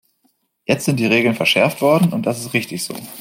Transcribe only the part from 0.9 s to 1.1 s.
die